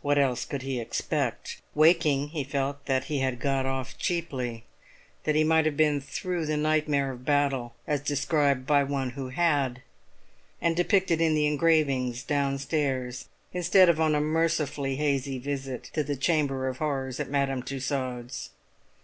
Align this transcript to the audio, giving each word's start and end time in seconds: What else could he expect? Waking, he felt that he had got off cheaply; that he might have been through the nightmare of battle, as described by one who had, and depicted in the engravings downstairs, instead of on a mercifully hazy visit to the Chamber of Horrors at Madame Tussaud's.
What 0.00 0.18
else 0.18 0.44
could 0.44 0.62
he 0.62 0.80
expect? 0.80 1.60
Waking, 1.72 2.30
he 2.30 2.42
felt 2.42 2.84
that 2.86 3.04
he 3.04 3.20
had 3.20 3.38
got 3.38 3.64
off 3.64 3.96
cheaply; 3.96 4.64
that 5.22 5.36
he 5.36 5.44
might 5.44 5.66
have 5.66 5.76
been 5.76 6.00
through 6.00 6.46
the 6.46 6.56
nightmare 6.56 7.12
of 7.12 7.24
battle, 7.24 7.76
as 7.86 8.00
described 8.00 8.66
by 8.66 8.82
one 8.82 9.10
who 9.10 9.28
had, 9.28 9.82
and 10.60 10.74
depicted 10.74 11.20
in 11.20 11.36
the 11.36 11.46
engravings 11.46 12.24
downstairs, 12.24 13.28
instead 13.52 13.88
of 13.88 14.00
on 14.00 14.16
a 14.16 14.20
mercifully 14.20 14.96
hazy 14.96 15.38
visit 15.38 15.84
to 15.92 16.02
the 16.02 16.16
Chamber 16.16 16.66
of 16.66 16.78
Horrors 16.78 17.20
at 17.20 17.30
Madame 17.30 17.62
Tussaud's. 17.62 18.50